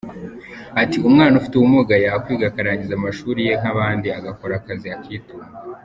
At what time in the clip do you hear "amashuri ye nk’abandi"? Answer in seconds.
2.95-4.07